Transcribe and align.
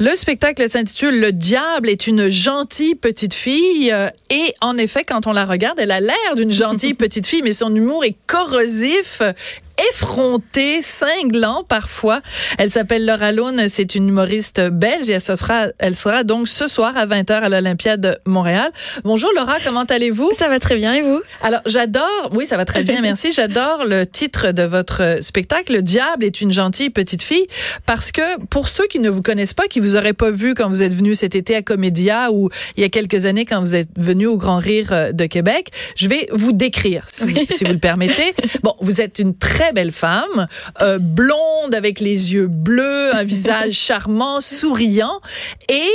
Le 0.00 0.14
spectacle 0.14 0.70
s'intitule 0.70 1.18
Le 1.18 1.32
diable 1.32 1.88
est 1.88 2.06
une 2.06 2.28
gentille 2.28 2.94
petite 2.94 3.34
fille. 3.34 3.90
Euh, 3.92 4.08
et 4.30 4.54
en 4.60 4.78
effet 4.78 5.02
quand 5.02 5.26
on 5.26 5.32
la 5.32 5.44
regarde 5.44 5.80
elle 5.80 5.90
a 5.90 5.98
l'air 5.98 6.36
d'une 6.36 6.52
gentille 6.52 6.94
petite 6.94 7.26
fille 7.26 7.42
mais 7.42 7.52
son 7.52 7.74
humour 7.74 8.04
est 8.04 8.14
corrosif 8.28 9.22
effronté, 9.90 10.82
cinglant 10.82 11.64
parfois. 11.64 12.20
Elle 12.58 12.70
s'appelle 12.70 13.06
Laura 13.06 13.32
Lune, 13.32 13.66
c'est 13.68 13.94
une 13.94 14.08
humoriste 14.08 14.60
belge 14.60 15.08
et 15.08 15.12
elle 15.12 15.20
sera, 15.20 15.66
elle 15.78 15.94
sera 15.94 16.24
donc 16.24 16.48
ce 16.48 16.66
soir 16.66 16.96
à 16.96 17.06
20h 17.06 17.32
à 17.32 17.48
l'Olympiade 17.48 18.00
de 18.00 18.18
Montréal. 18.26 18.70
Bonjour 19.04 19.30
Laura, 19.36 19.54
comment 19.64 19.84
allez-vous? 19.84 20.30
Ça 20.32 20.48
va 20.48 20.58
très 20.58 20.76
bien 20.76 20.92
et 20.94 21.02
vous? 21.02 21.20
Alors 21.42 21.60
j'adore, 21.66 22.30
oui 22.32 22.46
ça 22.46 22.56
va 22.56 22.64
très 22.64 22.82
bien, 22.82 23.00
merci. 23.02 23.32
J'adore 23.32 23.84
le 23.84 24.04
titre 24.04 24.52
de 24.52 24.62
votre 24.62 25.18
spectacle, 25.20 25.72
Le 25.72 25.82
diable 25.82 26.24
est 26.24 26.40
une 26.40 26.52
gentille 26.52 26.90
petite 26.90 27.22
fille, 27.22 27.46
parce 27.86 28.12
que 28.12 28.40
pour 28.46 28.68
ceux 28.68 28.86
qui 28.86 28.98
ne 28.98 29.10
vous 29.10 29.22
connaissent 29.22 29.54
pas, 29.54 29.68
qui 29.68 29.80
vous 29.80 29.96
auraient 29.96 30.12
pas 30.12 30.30
vu 30.30 30.54
quand 30.54 30.68
vous 30.68 30.82
êtes 30.82 30.94
venu 30.94 31.14
cet 31.14 31.36
été 31.36 31.54
à 31.54 31.62
Comédia 31.62 32.32
ou 32.32 32.50
il 32.76 32.82
y 32.82 32.84
a 32.84 32.88
quelques 32.88 33.26
années 33.26 33.44
quand 33.44 33.60
vous 33.60 33.76
êtes 33.76 33.90
venu 33.96 34.26
au 34.26 34.36
Grand 34.36 34.58
Rire 34.58 35.12
de 35.12 35.26
Québec, 35.26 35.70
je 35.96 36.08
vais 36.08 36.28
vous 36.32 36.52
décrire, 36.52 37.06
si, 37.08 37.24
vous, 37.24 37.36
si 37.50 37.64
vous 37.64 37.72
le 37.72 37.78
permettez. 37.78 38.34
Bon, 38.62 38.74
vous 38.80 39.00
êtes 39.00 39.18
une 39.18 39.36
très 39.36 39.67
belle 39.72 39.92
femme, 39.92 40.46
euh, 40.80 40.98
blonde 40.98 41.74
avec 41.74 42.00
les 42.00 42.32
yeux 42.32 42.48
bleus, 42.48 43.14
un 43.14 43.24
visage 43.24 43.72
charmant, 43.74 44.40
souriant. 44.40 45.20
Et 45.68 45.88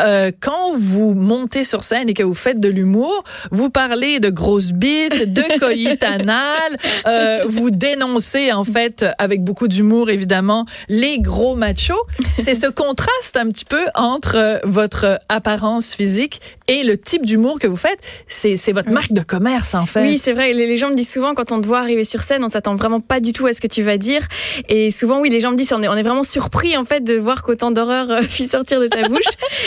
euh, 0.00 0.32
quand 0.40 0.72
vous 0.74 1.14
montez 1.14 1.62
sur 1.62 1.84
scène 1.84 2.08
et 2.08 2.14
que 2.14 2.22
vous 2.22 2.34
faites 2.34 2.58
de 2.58 2.68
l'humour, 2.68 3.22
vous 3.50 3.70
parlez 3.70 4.18
de 4.18 4.28
grosses 4.28 4.72
bites, 4.72 5.32
de 5.32 5.42
coït 5.60 6.02
anal, 6.02 6.76
euh, 7.06 7.44
vous 7.46 7.70
dénoncez 7.70 8.52
en 8.52 8.64
fait 8.64 9.04
avec 9.18 9.44
beaucoup 9.44 9.68
d'humour 9.68 10.10
évidemment 10.10 10.66
les 10.88 11.20
gros 11.20 11.54
machos. 11.54 11.94
C'est 12.38 12.54
ce 12.54 12.66
contraste 12.66 13.36
un 13.36 13.50
petit 13.50 13.64
peu 13.64 13.84
entre 13.94 14.36
euh, 14.36 14.58
votre 14.64 15.18
apparence 15.28 15.94
physique 15.94 16.40
et 16.66 16.82
le 16.82 16.98
type 16.98 17.24
d'humour 17.24 17.58
que 17.60 17.66
vous 17.66 17.76
faites. 17.76 18.00
C'est 18.26 18.56
c'est 18.56 18.72
votre 18.72 18.90
marque 18.90 19.12
de 19.12 19.22
commerce 19.22 19.74
en 19.74 19.86
fait. 19.86 20.02
Oui, 20.02 20.18
c'est 20.18 20.32
vrai. 20.32 20.52
Les, 20.54 20.66
les 20.66 20.76
gens 20.76 20.90
me 20.90 20.96
disent 20.96 21.12
souvent 21.12 21.34
quand 21.34 21.52
on 21.52 21.60
te 21.60 21.66
voit 21.66 21.78
arriver 21.78 22.04
sur 22.04 22.22
scène, 22.22 22.42
on 22.42 22.48
s'attend 22.48 22.74
vraiment 22.74 23.00
pas 23.00 23.20
du 23.20 23.32
tout 23.32 23.46
à 23.46 23.52
ce 23.52 23.60
que 23.60 23.66
tu 23.68 23.82
vas 23.82 23.96
dire. 23.96 24.26
Et 24.68 24.90
souvent, 24.90 25.20
oui, 25.20 25.30
les 25.30 25.40
gens 25.40 25.52
me 25.52 25.56
disent 25.56 25.72
on 25.72 25.82
est, 25.82 25.88
on 25.88 25.96
est 25.96 26.02
vraiment 26.02 26.24
surpris 26.24 26.76
en 26.76 26.84
fait 26.84 27.02
de 27.02 27.14
voir 27.14 27.42
qu'autant 27.42 27.70
d'horreur 27.70 28.10
euh, 28.10 28.22
fit 28.28 28.44
sortir 28.44 28.80
de 28.80 28.86
ta 28.88 29.08
bouche. 29.08 29.20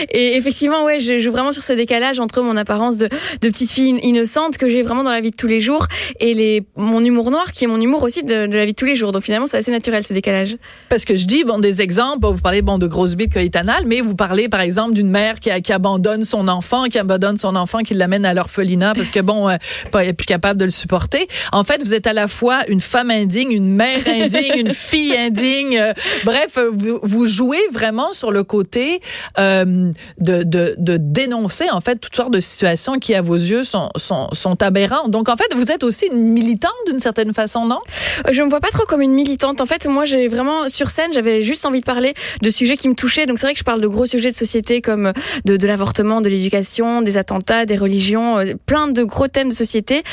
Et 0.10 0.17
effectivement, 0.18 0.84
ouais, 0.84 1.00
je 1.00 1.18
joue 1.18 1.32
vraiment 1.32 1.52
sur 1.52 1.64
ce 1.64 1.74
décalage 1.74 2.20
entre 2.20 2.42
mon 2.42 2.58
apparence 2.58 2.98
de, 2.98 3.08
petite 3.42 3.72
fille 3.72 3.98
innocente 4.04 4.58
que 4.58 4.68
j'ai 4.68 4.82
vraiment 4.82 5.04
dans 5.04 5.12
la 5.12 5.22
vie 5.22 5.32
de 5.32 5.36
tous 5.36 5.48
les 5.48 5.60
jours 5.60 5.88
et 6.20 6.34
les, 6.34 6.66
mon 6.76 7.04
humour 7.04 7.32
noir 7.32 7.52
qui 7.52 7.64
est 7.64 7.68
mon 7.68 7.80
humour 7.80 8.04
aussi 8.04 8.24
de, 8.24 8.46
la 8.46 8.66
vie 8.66 8.74
de 8.74 8.76
tous 8.76 8.86
les 8.86 8.96
jours. 8.96 9.12
Donc 9.12 9.24
finalement, 9.24 9.48
c'est 9.48 9.58
assez 9.58 9.72
naturel 9.72 10.04
ce 10.04 10.14
décalage. 10.14 10.58
Parce 10.90 11.06
que 11.06 11.16
je 11.16 11.26
dis, 11.26 11.44
bon, 11.44 11.60
des 11.60 11.82
exemples, 11.82 12.28
vous 12.28 12.42
parlez, 12.42 12.62
bon, 12.62 12.78
de 12.78 12.88
grosses 12.88 13.16
bites 13.16 13.34
coïtanales, 13.34 13.84
mais 13.86 14.02
vous 14.02 14.16
parlez, 14.16 14.50
par 14.50 14.62
exemple, 14.62 14.94
d'une 14.94 15.10
mère 15.10 15.40
qui, 15.40 15.52
abandonne 15.72 16.24
son 16.24 16.48
enfant, 16.48 16.86
qui 16.86 16.98
abandonne 16.98 17.38
son 17.38 17.56
enfant, 17.56 17.80
qui 17.80 17.94
l'amène 17.94 18.26
à 18.26 18.34
l'orphelinat 18.34 18.94
parce 18.94 19.12
que, 19.12 19.20
bon, 19.20 19.50
euh, 19.50 19.58
elle 19.94 20.10
est 20.10 20.14
plus 20.14 20.26
capable 20.26 20.60
de 20.60 20.66
le 20.66 20.72
supporter. 20.72 21.28
En 21.52 21.64
fait, 21.64 21.84
vous 21.84 21.94
êtes 21.94 22.08
à 22.08 22.14
la 22.14 22.28
fois 22.28 22.62
une 22.68 22.82
femme 22.82 23.12
indigne, 23.12 23.52
une 23.52 23.70
mère 23.70 24.00
indigne, 24.08 24.54
une 24.58 24.74
fille 24.74 25.16
indigne. 25.16 25.78
euh, 25.78 25.94
bref, 26.26 26.60
vous, 26.72 27.00
vous 27.04 27.26
jouez 27.26 27.62
vraiment 27.72 28.14
sur 28.14 28.32
le 28.32 28.44
côté 28.44 29.02
euh, 29.40 29.92
de, 30.20 30.44
de, 30.44 30.76
de 30.78 30.98
dénoncer, 30.98 31.70
en 31.72 31.82
fait, 31.82 31.98
toutes 31.98 32.16
sortes 32.16 32.34
de 32.34 32.40
situations 32.40 33.00
qui, 33.00 33.14
à 33.16 33.22
vos 33.22 33.36
yeux, 33.36 33.64
sont, 33.64 33.90
sont, 33.96 34.30
sont 34.34 34.62
aberrantes. 34.64 35.12
Donc, 35.12 35.30
en 35.30 35.36
fait, 35.36 35.54
vous 35.56 35.72
êtes 35.72 35.84
aussi 35.84 36.08
une 36.08 36.20
militante 36.20 36.72
d'une 36.88 37.00
certaine 37.00 37.34
façon, 37.34 37.66
non? 37.66 37.80
Euh, 38.28 38.32
Je 38.32 38.42
me 38.42 38.50
vois 38.50 38.60
pas 38.60 38.70
trop 38.70 38.86
comme 38.86 39.02
une 39.02 39.14
militante. 39.14 39.62
En 39.62 39.66
fait, 39.66 39.86
moi, 39.88 40.06
j'ai 40.06 40.28
vraiment 40.28 40.68
sur 40.68 40.90
scène, 40.90 41.12
j'avais 41.14 41.42
juste 41.42 41.66
envie 41.66 41.80
de 41.80 41.86
parler 41.86 42.14
de 42.42 42.50
sujets 42.50 42.78
qui 42.78 42.90
me 42.90 42.96
touchaient. 42.96 43.26
Donc 43.26 43.40
c'est 43.40 43.48
vrai 43.48 43.54
que 43.54 43.60
je 43.60 43.64
parle 43.64 43.82
de 43.82 43.88
gros 43.88 44.06
sujets 44.06 44.32
de 44.32 44.36
société 44.36 44.82
comme 44.82 45.12
de, 45.46 45.58
de 45.58 45.68
l'avortement, 45.68 46.22
de 46.22 46.30
l'éducation, 46.30 47.02
des 47.02 47.18
attentats, 47.18 47.66
des 47.66 47.78
religions, 47.78 48.38
euh, 48.38 48.54
plein 48.66 48.88
de 48.88 49.04
gros 49.04 49.28
thèmes 49.28 49.50
de 49.50 49.54
société, 49.54 50.04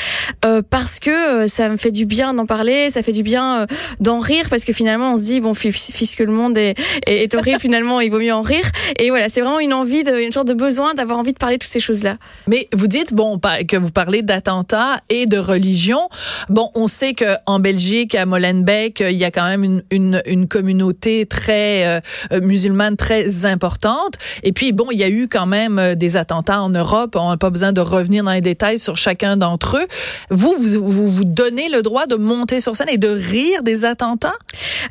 euh, 0.43 0.61
parce 0.67 0.99
que 0.99 1.09
euh, 1.43 1.47
ça 1.47 1.69
me 1.69 1.77
fait 1.77 1.91
du 1.91 2.05
bien 2.05 2.33
d'en 2.33 2.45
parler, 2.45 2.89
ça 2.89 3.01
fait 3.01 3.11
du 3.11 3.23
bien 3.23 3.61
euh, 3.61 3.65
d'en 3.99 4.19
rire, 4.19 4.45
parce 4.49 4.65
que 4.65 4.73
finalement 4.73 5.13
on 5.13 5.17
se 5.17 5.23
dit 5.23 5.39
bon, 5.41 5.53
puisque 5.53 6.19
le 6.19 6.31
monde 6.31 6.57
est, 6.57 6.75
est, 7.07 7.23
est 7.23 7.35
horrible, 7.35 7.59
finalement 7.61 8.01
il 8.01 8.11
vaut 8.11 8.19
mieux 8.19 8.33
en 8.33 8.41
rire. 8.41 8.65
Et 8.99 9.09
voilà, 9.09 9.29
c'est 9.29 9.41
vraiment 9.41 9.59
une 9.59 9.73
envie, 9.73 9.84
de, 9.85 10.19
une 10.19 10.31
sorte 10.31 10.47
de 10.47 10.53
besoin 10.53 10.93
d'avoir 10.93 11.19
envie 11.19 11.33
de 11.33 11.37
parler 11.37 11.57
de 11.57 11.63
toutes 11.63 11.71
ces 11.71 11.79
choses-là. 11.79 12.17
Mais 12.47 12.67
vous 12.73 12.87
dites 12.87 13.13
bon 13.13 13.39
que 13.39 13.77
vous 13.77 13.91
parlez 13.91 14.21
d'attentats 14.21 14.99
et 15.09 15.25
de 15.25 15.37
religion. 15.37 16.09
Bon, 16.49 16.71
on 16.75 16.87
sait 16.87 17.13
que 17.13 17.35
en 17.45 17.59
Belgique, 17.59 18.15
à 18.15 18.25
Molenbeek, 18.25 18.99
il 18.99 19.17
y 19.17 19.23
a 19.23 19.31
quand 19.31 19.45
même 19.45 19.63
une, 19.63 19.83
une, 19.91 20.21
une 20.25 20.47
communauté 20.47 21.25
très 21.25 22.01
euh, 22.31 22.41
musulmane 22.41 22.97
très 22.97 23.45
importante. 23.45 24.15
Et 24.43 24.51
puis 24.51 24.71
bon, 24.71 24.87
il 24.91 24.99
y 24.99 25.03
a 25.03 25.09
eu 25.09 25.27
quand 25.27 25.45
même 25.45 25.79
euh, 25.79 25.95
des 25.95 26.17
attentats 26.17 26.61
en 26.61 26.69
Europe. 26.69 27.15
On 27.15 27.29
n'a 27.29 27.37
pas 27.37 27.49
besoin 27.49 27.71
de 27.71 27.81
revenir 27.81 28.23
dans 28.23 28.31
les 28.31 28.41
détails 28.41 28.79
sur 28.79 28.97
chacun 28.97 29.37
d'entre 29.37 29.77
eux. 29.77 29.87
Vous, 30.29 30.55
vous, 30.59 30.87
vous 30.87 31.07
vous 31.07 31.25
donnez 31.25 31.69
le 31.69 31.81
droit 31.81 32.07
de 32.07 32.15
monter 32.15 32.59
sur 32.59 32.75
scène 32.75 32.89
et 32.89 32.97
de 32.97 33.09
rire 33.09 33.63
des 33.63 33.85
attentats? 33.85 34.37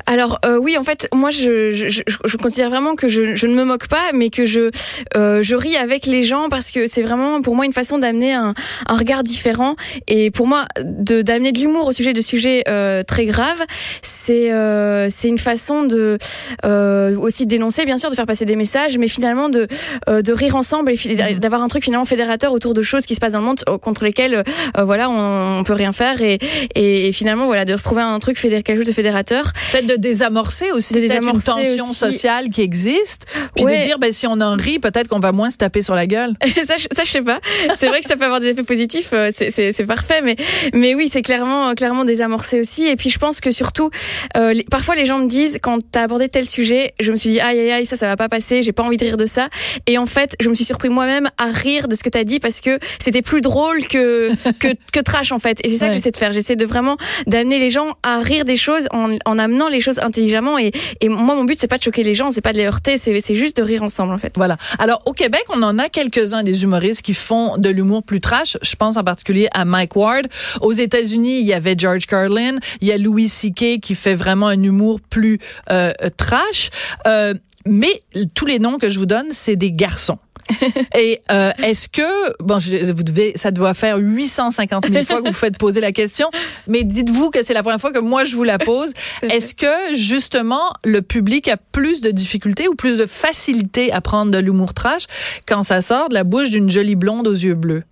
Alors 0.05 0.39
euh, 0.45 0.57
oui, 0.57 0.77
en 0.77 0.83
fait, 0.83 1.07
moi 1.13 1.29
je, 1.31 1.71
je, 1.71 1.89
je, 1.89 2.01
je 2.23 2.37
considère 2.37 2.69
vraiment 2.69 2.95
que 2.95 3.07
je, 3.07 3.35
je 3.35 3.47
ne 3.47 3.53
me 3.53 3.65
moque 3.65 3.87
pas, 3.87 4.11
mais 4.13 4.29
que 4.29 4.45
je 4.45 4.71
euh, 5.15 5.41
je 5.41 5.55
ris 5.55 5.75
avec 5.77 6.05
les 6.05 6.23
gens 6.23 6.49
parce 6.49 6.71
que 6.71 6.85
c'est 6.87 7.01
vraiment 7.03 7.41
pour 7.41 7.55
moi 7.55 7.65
une 7.65 7.73
façon 7.73 7.97
d'amener 7.97 8.33
un, 8.33 8.53
un 8.87 8.97
regard 8.97 9.23
différent 9.23 9.75
et 10.07 10.31
pour 10.31 10.47
moi 10.47 10.65
de 10.83 11.21
d'amener 11.21 11.51
de 11.51 11.59
l'humour 11.59 11.87
au 11.87 11.91
sujet 11.91 12.13
de 12.13 12.21
sujets 12.21 12.63
euh, 12.67 13.03
très 13.03 13.25
graves, 13.25 13.63
c'est 14.01 14.51
euh, 14.51 15.07
c'est 15.09 15.27
une 15.27 15.37
façon 15.37 15.83
de 15.83 16.17
euh, 16.65 17.17
aussi 17.17 17.45
de 17.45 17.49
dénoncer, 17.49 17.85
bien 17.85 17.97
sûr, 17.97 18.09
de 18.09 18.15
faire 18.15 18.25
passer 18.25 18.45
des 18.45 18.55
messages, 18.55 18.97
mais 18.97 19.07
finalement 19.07 19.49
de 19.49 19.67
euh, 20.09 20.21
de 20.21 20.33
rire 20.33 20.55
ensemble 20.55 20.91
et 20.91 20.95
fi- 20.95 21.15
d'avoir 21.15 21.61
un 21.61 21.67
truc 21.67 21.83
finalement 21.83 22.05
fédérateur 22.05 22.51
autour 22.53 22.73
de 22.73 22.81
choses 22.81 23.05
qui 23.05 23.15
se 23.15 23.19
passent 23.19 23.33
dans 23.33 23.39
le 23.39 23.45
monde 23.45 23.59
contre 23.81 24.03
lesquelles 24.03 24.43
euh, 24.77 24.83
voilà 24.83 25.09
on, 25.09 25.59
on 25.59 25.63
peut 25.63 25.73
rien 25.73 25.91
faire 25.91 26.21
et, 26.21 26.39
et, 26.75 27.07
et 27.07 27.11
finalement 27.11 27.45
voilà 27.45 27.65
de 27.65 27.73
retrouver 27.73 28.01
un 28.01 28.19
truc 28.19 28.37
fédé 28.37 28.61
quelque 28.63 28.77
chose 28.77 28.87
de 28.87 28.91
fédérateur 28.93 29.51
Peut-être 29.71 29.87
de 29.87 29.95
désamorcer 29.95 30.71
aussi 30.71 30.93
De 30.93 30.99
peut-être 30.99 31.13
une 31.15 31.19
désamorcer 31.21 31.51
tension 31.51 31.85
aussi. 31.85 31.95
sociale 31.95 32.49
qui 32.49 32.61
existe, 32.61 33.25
puis 33.55 33.65
Ouais. 33.65 33.79
de 33.79 33.85
dire 33.85 33.99
ben 33.99 34.11
si 34.11 34.27
on 34.27 34.39
en 34.41 34.55
rit, 34.55 34.74
peut-être 34.79 35.07
qu'on 35.07 35.19
va 35.19 35.31
moins 35.31 35.49
se 35.49 35.57
taper 35.57 35.81
sur 35.81 35.95
la 35.95 36.07
gueule. 36.07 36.33
ça, 36.65 36.77
je- 36.77 36.87
ça, 36.91 37.03
je 37.03 37.09
sais 37.11 37.21
pas. 37.21 37.39
C'est 37.75 37.87
vrai 37.87 37.99
que 38.01 38.05
ça 38.07 38.15
peut 38.15 38.25
avoir 38.25 38.39
des 38.39 38.49
effets 38.49 38.63
positifs. 38.63 39.09
euh, 39.13 39.29
C'est, 39.31 39.85
parfait, 39.85 40.21
mais, 40.21 40.35
mais 40.73 40.95
oui, 40.95 41.07
c'est 41.11 41.21
clairement, 41.21 41.73
clairement 41.75 42.05
désamorcé 42.05 42.59
aussi. 42.59 42.85
Et 42.87 42.95
puis, 42.95 43.09
je 43.09 43.19
pense 43.19 43.39
que 43.41 43.51
surtout, 43.51 43.89
euh, 44.37 44.53
les- 44.53 44.63
parfois, 44.63 44.95
les 44.95 45.05
gens 45.05 45.19
me 45.19 45.27
disent, 45.27 45.59
quand 45.61 45.77
t'as 45.91 46.03
abordé 46.03 46.29
tel 46.29 46.47
sujet, 46.47 46.93
je 46.99 47.11
me 47.11 47.17
suis 47.17 47.29
dit, 47.31 47.39
aïe, 47.39 47.59
aïe, 47.59 47.71
aïe, 47.71 47.85
ça, 47.85 47.95
ça 47.95 48.07
va 48.07 48.15
pas 48.17 48.29
passer. 48.29 48.61
J'ai 48.61 48.71
pas 48.71 48.83
envie 48.83 48.97
de 48.97 49.05
rire 49.05 49.17
de 49.17 49.25
ça. 49.25 49.49
Et 49.87 49.97
en 49.97 50.05
fait, 50.05 50.35
je 50.39 50.49
me 50.49 50.55
suis 50.55 50.65
surpris 50.65 50.89
moi-même 50.89 51.29
à 51.37 51.47
rire 51.47 51.87
de 51.87 51.95
ce 51.95 52.03
que 52.03 52.09
t'as 52.09 52.23
dit 52.23 52.39
parce 52.39 52.61
que 52.61 52.79
c'était 52.99 53.21
plus 53.21 53.41
drôle 53.41 53.87
que, 53.87 54.29
que, 54.59 54.69
que 54.93 54.99
trash, 54.99 55.31
en 55.31 55.39
fait. 55.39 55.59
Et 55.63 55.69
c'est 55.69 55.77
ça 55.77 55.85
Ouais. 55.85 55.91
que 55.91 55.97
j'essaie 55.97 56.11
de 56.11 56.17
faire. 56.17 56.31
J'essaie 56.31 56.55
de 56.55 56.65
vraiment 56.65 56.97
d'amener 57.27 57.59
les 57.59 57.69
gens 57.69 57.93
à 58.03 58.19
rire 58.19 58.43
des 58.45 58.55
choses 58.55 58.87
en, 58.91 59.17
en 59.25 59.37
amenant 59.39 59.67
les 59.69 59.79
choses 59.81 59.99
intelligemment. 59.99 60.57
Et, 60.57 60.71
et 61.01 61.09
moi, 61.09 61.35
mon 61.35 61.43
but, 61.43 61.59
c'est 61.59 61.67
pas 61.67 61.77
de 61.77 61.83
choquer 61.83 62.03
les 62.03 62.13
gens, 62.15 62.31
c'est 62.31 62.41
pas 62.41 62.53
de 62.53 62.57
les 62.57 62.65
heurter, 62.65 62.97
c'est 62.97 63.35
juste 63.35 63.57
de 63.57 63.63
rire 63.63 63.83
ensemble, 63.83 64.13
en 64.13 64.17
fait. 64.17 64.33
Voilà. 64.35 64.57
Alors, 64.79 65.01
au 65.05 65.13
Québec, 65.13 65.43
on 65.49 65.61
en 65.63 65.79
a 65.79 65.89
quelques-uns 65.89 66.43
des 66.43 66.63
humoristes 66.63 67.01
qui 67.01 67.13
font 67.13 67.57
de 67.57 67.69
l'humour 67.69 68.03
plus 68.03 68.21
trash. 68.21 68.57
Je 68.61 68.75
pense 68.75 68.97
en 68.97 69.03
particulier 69.03 69.47
à 69.53 69.65
Mike 69.65 69.95
Ward. 69.95 70.27
Aux 70.61 70.71
États-Unis, 70.71 71.39
il 71.39 71.45
y 71.45 71.53
avait 71.53 71.75
George 71.77 72.05
Carlin. 72.07 72.57
Il 72.81 72.87
y 72.87 72.91
a 72.91 72.97
Louis 72.97 73.27
C.K. 73.27 73.79
qui 73.81 73.95
fait 73.95 74.15
vraiment 74.15 74.47
un 74.47 74.61
humour 74.61 74.99
plus 75.01 75.39
euh, 75.69 75.91
trash. 76.17 76.69
Euh, 77.07 77.33
mais 77.65 78.01
tous 78.35 78.45
les 78.45 78.59
noms 78.59 78.77
que 78.77 78.89
je 78.89 78.99
vous 78.99 79.07
donne, 79.07 79.27
c'est 79.31 79.55
des 79.55 79.71
garçons. 79.71 80.19
Et 80.97 81.21
euh, 81.31 81.51
est-ce 81.63 81.89
que 81.89 82.01
bon, 82.43 82.59
je- 82.59 82.91
vous 82.91 83.03
devez, 83.03 83.33
ça 83.35 83.51
doit 83.51 83.73
faire 83.73 83.97
850 83.97 84.87
000 84.91 85.05
fois 85.05 85.21
que 85.21 85.27
vous 85.27 85.33
faites 85.33 85.57
poser 85.57 85.81
la 85.81 85.91
question, 85.91 86.29
mais 86.67 86.83
dites-vous 86.83 87.31
que 87.31 87.43
c'est 87.43 87.53
la 87.53 87.63
première 87.63 87.81
fois 87.81 87.91
que 87.91 87.99
moi 87.99 88.23
je 88.23 88.35
vous 88.35 88.43
la 88.43 88.57
pose. 88.59 88.91
Est-ce 89.29 89.55
que 89.55 89.95
justement 89.95 90.73
le 90.83 91.01
public 91.01 91.47
a 91.47 91.57
plus 91.57 92.01
de 92.01 92.11
difficultés 92.11 92.67
ou 92.67 92.75
plus 92.75 92.97
de 92.99 93.05
facilité 93.05 93.91
à 93.91 94.01
prendre 94.01 94.31
de 94.31 94.37
l'humour 94.37 94.73
trash 94.73 95.05
quand 95.47 95.63
ça 95.63 95.81
sort 95.81 96.09
de 96.09 96.13
la 96.13 96.23
bouche 96.23 96.49
d'une 96.49 96.69
jolie 96.69 96.95
blonde 96.95 97.27
aux 97.27 97.33
yeux 97.33 97.55
bleus? 97.55 97.83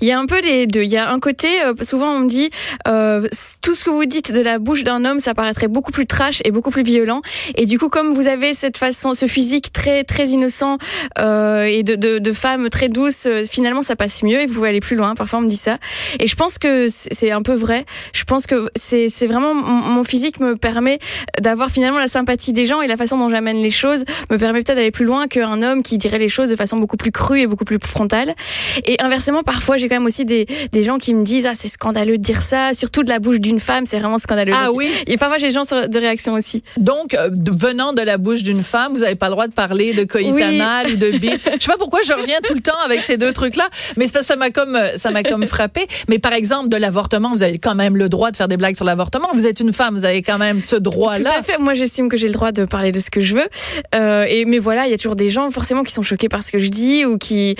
Il 0.00 0.06
y 0.06 0.12
a 0.12 0.18
un 0.18 0.26
peu 0.26 0.40
les 0.40 0.66
deux. 0.66 0.82
Il 0.82 0.90
y 0.90 0.96
a 0.96 1.10
un 1.10 1.20
côté, 1.20 1.48
euh, 1.62 1.74
souvent 1.82 2.14
on 2.14 2.20
me 2.20 2.28
dit, 2.28 2.50
euh, 2.86 3.26
tout 3.62 3.74
ce 3.74 3.84
que 3.84 3.90
vous 3.90 4.04
dites 4.04 4.32
de 4.32 4.40
la 4.40 4.58
bouche 4.58 4.84
d'un 4.84 5.04
homme, 5.04 5.18
ça 5.18 5.34
paraîtrait 5.34 5.68
beaucoup 5.68 5.92
plus 5.92 6.06
trash 6.06 6.40
et 6.44 6.50
beaucoup 6.50 6.70
plus 6.70 6.82
violent. 6.82 7.22
Et 7.54 7.66
du 7.66 7.78
coup, 7.78 7.88
comme 7.88 8.12
vous 8.12 8.26
avez 8.26 8.54
cette 8.54 8.76
façon, 8.76 9.14
ce 9.14 9.26
physique 9.26 9.72
très 9.72 10.04
très 10.04 10.28
innocent 10.28 10.78
euh, 11.18 11.64
et 11.64 11.82
de, 11.82 11.94
de, 11.94 12.18
de 12.18 12.32
femme 12.32 12.70
très 12.70 12.88
douce, 12.88 13.26
euh, 13.26 13.44
finalement 13.48 13.82
ça 13.82 13.96
passe 13.96 14.22
mieux 14.22 14.40
et 14.40 14.46
vous 14.46 14.54
pouvez 14.54 14.68
aller 14.70 14.80
plus 14.80 14.96
loin. 14.96 15.14
Parfois 15.14 15.40
on 15.40 15.42
me 15.42 15.48
dit 15.48 15.56
ça. 15.56 15.78
Et 16.20 16.26
je 16.26 16.36
pense 16.36 16.58
que 16.58 16.86
c'est 16.88 17.30
un 17.30 17.42
peu 17.42 17.54
vrai. 17.54 17.84
Je 18.12 18.24
pense 18.24 18.46
que 18.46 18.70
c'est 18.74 19.08
vraiment 19.26 19.54
mon 19.54 20.04
physique 20.04 20.40
me 20.40 20.56
permet 20.56 20.98
d'avoir 21.40 21.70
finalement 21.70 21.98
la 21.98 22.08
sympathie 22.08 22.52
des 22.52 22.66
gens 22.66 22.80
et 22.80 22.86
la 22.86 22.96
façon 22.96 23.18
dont 23.18 23.28
j'amène 23.28 23.60
les 23.60 23.70
choses 23.70 24.04
me 24.30 24.38
permet 24.38 24.62
peut-être 24.62 24.76
d'aller 24.76 24.90
plus 24.90 25.04
loin 25.04 25.26
qu'un 25.26 25.62
homme 25.62 25.82
qui 25.82 25.98
dirait 25.98 26.18
les 26.18 26.28
choses 26.28 26.50
de 26.50 26.56
façon 26.56 26.76
beaucoup 26.76 26.96
plus 26.96 27.12
crue 27.12 27.40
et 27.40 27.46
beaucoup 27.46 27.64
plus 27.64 27.78
frontale. 27.84 28.34
Et 28.84 29.00
inversement, 29.00 29.42
parfois 29.58 29.76
j'ai 29.76 29.88
quand 29.88 29.96
même 29.96 30.06
aussi 30.06 30.24
des, 30.24 30.46
des 30.70 30.84
gens 30.84 30.98
qui 30.98 31.12
me 31.16 31.24
disent 31.24 31.44
ah 31.44 31.56
c'est 31.56 31.66
scandaleux 31.66 32.16
de 32.16 32.22
dire 32.22 32.40
ça, 32.40 32.74
surtout 32.74 33.02
de 33.02 33.08
la 33.08 33.18
bouche 33.18 33.40
d'une 33.40 33.58
femme, 33.58 33.86
c'est 33.86 33.98
vraiment 33.98 34.18
scandaleux. 34.18 34.52
Ah 34.54 34.70
oui. 34.70 34.88
Et 35.08 35.16
parfois 35.16 35.36
j'ai 35.38 35.48
des 35.48 35.52
gens 35.52 35.64
de 35.64 35.98
réaction 35.98 36.34
aussi. 36.34 36.62
Donc 36.76 37.14
euh, 37.14 37.28
venant 37.50 37.92
de 37.92 38.00
la 38.00 38.18
bouche 38.18 38.44
d'une 38.44 38.62
femme, 38.62 38.92
vous 38.92 39.00
n'avez 39.00 39.16
pas 39.16 39.26
le 39.26 39.32
droit 39.32 39.48
de 39.48 39.52
parler 39.52 39.94
de 39.94 40.04
coït 40.04 40.40
anal 40.40 40.92
ou 40.92 40.96
de 40.96 41.10
bite. 41.10 41.40
Je 41.58 41.64
sais 41.64 41.72
pas 41.72 41.76
pourquoi 41.76 42.02
je 42.06 42.12
reviens 42.12 42.38
tout 42.44 42.54
le 42.54 42.60
temps 42.60 42.78
avec 42.84 43.02
ces 43.02 43.16
deux 43.16 43.32
trucs 43.32 43.56
là, 43.56 43.68
mais 43.96 44.06
c'est 44.06 44.12
parce 44.12 44.26
que 44.26 44.32
ça 44.32 44.36
m'a 44.36 44.50
comme 44.50 44.78
ça 44.94 45.10
m'a 45.10 45.24
comme 45.24 45.44
frappé. 45.48 45.88
Mais 46.08 46.20
par 46.20 46.34
exemple 46.34 46.68
de 46.68 46.76
l'avortement, 46.76 47.30
vous 47.32 47.42
avez 47.42 47.58
quand 47.58 47.74
même 47.74 47.96
le 47.96 48.08
droit 48.08 48.30
de 48.30 48.36
faire 48.36 48.46
des 48.46 48.56
blagues 48.56 48.76
sur 48.76 48.84
l'avortement. 48.84 49.28
Vous 49.34 49.46
êtes 49.48 49.58
une 49.58 49.72
femme, 49.72 49.96
vous 49.96 50.04
avez 50.04 50.22
quand 50.22 50.38
même 50.38 50.60
ce 50.60 50.76
droit 50.76 51.14
là. 51.14 51.18
Tout 51.18 51.40
à 51.40 51.42
fait. 51.42 51.58
Moi 51.58 51.74
j'estime 51.74 52.08
que 52.08 52.16
j'ai 52.16 52.28
le 52.28 52.34
droit 52.34 52.52
de 52.52 52.64
parler 52.64 52.92
de 52.92 53.00
ce 53.00 53.10
que 53.10 53.20
je 53.20 53.34
veux. 53.34 53.48
Euh, 53.96 54.24
et 54.28 54.44
mais 54.44 54.60
voilà, 54.60 54.86
il 54.86 54.90
y 54.92 54.94
a 54.94 54.98
toujours 54.98 55.16
des 55.16 55.30
gens 55.30 55.50
forcément 55.50 55.82
qui 55.82 55.92
sont 55.92 56.02
choqués 56.02 56.28
par 56.28 56.44
ce 56.44 56.52
que 56.52 56.60
je 56.60 56.68
dis 56.68 57.04
ou 57.04 57.18
qui 57.18 57.56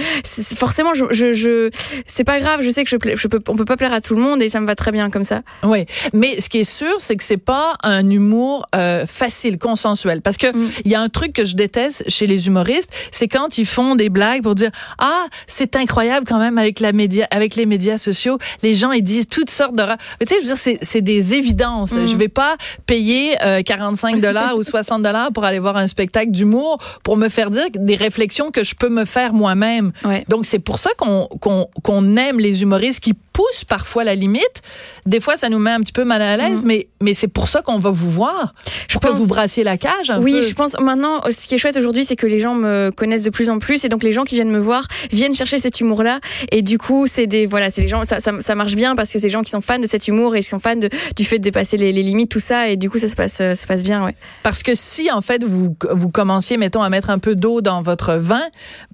forcément 0.55 0.95
je, 0.95 1.05
je, 1.11 1.33
je 1.33 1.71
c'est 2.06 2.25
pas 2.25 2.40
grave, 2.40 2.61
je 2.62 2.70
sais 2.70 2.85
que 2.85 2.90
je, 2.90 2.96
je 3.17 3.29
peux, 3.29 3.38
on 3.49 3.56
peut 3.56 3.64
pas 3.64 3.76
plaire 3.76 3.93
à 3.93 4.00
tout 4.00 4.14
le 4.14 4.23
monde 4.23 4.43
et 4.43 4.49
ça 4.49 4.61
me 4.61 4.67
va 4.67 4.75
très 4.75 4.93
bien 4.93 5.11
comme 5.11 5.25
ça. 5.25 5.43
Oui, 5.62 5.87
mais 6.12 6.40
ce 6.40 6.49
qui 6.49 6.58
est 6.58 6.70
sûr, 6.70 6.94
c'est 6.99 7.17
que 7.17 7.25
c'est 7.25 7.37
pas 7.37 7.76
un 7.82 8.08
humour 8.08 8.67
euh, 8.75 9.06
facile, 9.06 9.58
consensuel, 9.58 10.23
parce 10.23 10.37
que 10.37 10.55
mm. 10.55 10.70
il 10.85 10.90
y 10.90 10.94
a 10.94 11.00
un 11.00 11.08
truc 11.08 11.32
que 11.32 11.44
je 11.44 11.56
déteste 11.56 12.05
chez 12.08 12.26
les 12.26 12.46
humoristes, 12.46 12.93
c'est 13.11 13.29
quand 13.29 13.58
ils 13.58 13.67
font 13.67 13.94
des 13.94 14.08
blagues 14.08 14.43
pour 14.43 14.55
dire 14.55 14.70
ah 14.99 15.26
c'est 15.46 15.76
incroyable 15.76 16.26
quand 16.26 16.38
même 16.38 16.58
avec 16.58 16.81
la 16.81 16.93
média, 16.93 17.26
avec 17.31 17.56
les 17.56 17.67
médias 17.67 17.99
sociaux, 17.99 18.38
les 18.62 18.75
gens 18.75 18.93
ils 18.93 19.02
disent 19.02 19.29
toutes 19.29 19.50
sortes 19.50 19.75
de, 19.75 19.82
mais 20.20 20.26
tu 20.26 20.35
sais, 20.35 20.43
je 20.43 20.49
veux 20.49 20.55
dire 20.55 20.79
c'est 20.82 21.00
des 21.00 21.35
évidences. 21.35 21.93
Mm. 21.93 22.06
Je 22.06 22.17
vais 22.17 22.29
pas 22.29 22.56
payer 22.87 23.37
45 23.64 24.17
euh, 24.17 24.20
dollars 24.20 24.56
ou 24.56 24.62
60 24.62 25.02
dollars 25.02 25.32
pour 25.32 25.44
aller 25.44 25.58
voir 25.58 25.76
un 25.76 25.87
spectacle 25.87 26.31
d'humour 26.31 26.79
pour 27.02 27.17
me 27.17 27.29
faire 27.29 27.50
dire 27.50 27.67
des 27.75 27.96
réflexions 27.96 28.50
que 28.50 28.64
je 28.64 28.75
peux 28.75 28.88
me 28.88 29.05
faire 29.05 29.32
moi-même. 29.32 29.93
Ouais. 30.05 30.25
Donc 30.29 30.46
c'est 30.46 30.58
pour 30.58 30.79
ça 30.79 30.90
qu'on 30.96 31.29
qu'on 31.40 31.69
qu'on 31.81 32.17
aime 32.17 32.39
les 32.39 32.63
humoristes 32.63 33.01
qui 33.01 33.15
pousse 33.38 33.64
parfois 33.64 34.02
la 34.02 34.17
limite. 34.17 34.62
Des 35.06 35.20
fois, 35.20 35.37
ça 35.37 35.49
nous 35.49 35.61
met 35.61 35.70
un 35.70 35.79
petit 35.79 35.93
peu 35.93 36.02
mal 36.02 36.20
à 36.20 36.37
l'aise, 36.37 36.64
mm. 36.64 36.67
mais, 36.67 36.88
mais 37.00 37.14
c'est 37.14 37.29
pour 37.29 37.46
ça 37.46 37.62
qu'on 37.62 37.79
va 37.79 37.90
vous 37.90 38.11
voir. 38.11 38.52
Je 38.88 38.99
pour 38.99 39.12
que 39.12 39.17
vous 39.17 39.29
brassiez 39.29 39.62
la 39.62 39.76
cage 39.76 40.11
un 40.11 40.20
oui, 40.20 40.32
peu. 40.32 40.43
je 40.43 40.55
pense. 40.55 40.76
Maintenant, 40.81 41.20
ce 41.31 41.46
qui 41.46 41.55
est 41.55 41.58
chouette 41.58 41.76
aujourd'hui, 41.76 42.05
c'est 42.05 42.17
que 42.17 42.26
les 42.26 42.40
gens 42.40 42.56
me 42.56 42.90
connaissent 42.90 43.23
de 43.23 43.31
plus 43.31 43.49
en 43.49 43.61
plus, 43.61 43.85
et 43.85 43.88
donc 43.88 44.02
les 44.02 44.12
gens 44.12 44.25
qui 44.25 44.35
viennent 44.35 44.50
me 44.50 44.58
voir 44.58 44.88
viennent 45.12 45.37
chercher 45.37 45.58
cet 45.58 45.81
humour-là, 45.81 46.19
et 46.50 46.62
du 46.62 46.79
coup, 46.79 47.06
c'est 47.06 47.29
des 47.29 47.46
voilà, 47.46 47.70
c'est 47.70 47.82
des 47.82 47.88
gens, 47.88 48.02
ça, 48.02 48.19
ça, 48.19 48.32
ça, 48.40 48.55
marche 48.56 48.75
bien 48.75 48.96
parce 48.96 49.12
que 49.12 49.20
c'est 49.20 49.29
des 49.29 49.32
gens 49.32 49.43
qui 49.43 49.50
sont 49.50 49.61
fans 49.61 49.79
de 49.79 49.87
cet 49.87 50.08
humour 50.08 50.35
et 50.35 50.40
qui 50.40 50.49
sont 50.49 50.58
fans 50.58 50.75
de, 50.75 50.88
du 51.17 51.25
fait 51.25 51.38
de 51.38 51.44
dépasser 51.44 51.76
les, 51.76 51.93
les, 51.93 52.02
limites, 52.02 52.31
tout 52.32 52.40
ça, 52.40 52.69
et 52.69 52.76
du 52.76 52.90
coup, 52.90 52.99
ça 52.99 53.08
se 53.08 53.14
passe, 53.14 53.35
ça 53.35 53.55
se 53.55 53.69
passe 53.69 53.85
bien, 53.85 54.05
ouais. 54.05 54.17
Parce 54.43 54.64
que 54.64 54.73
si 54.75 55.12
en 55.12 55.20
fait 55.20 55.44
vous 55.44 55.76
vous 55.93 56.08
commenciez, 56.08 56.56
mettons, 56.56 56.82
à 56.82 56.88
mettre 56.88 57.11
un 57.11 57.20
peu 57.20 57.37
d'eau 57.37 57.61
dans 57.61 57.82
votre 57.82 58.14
vin, 58.14 58.43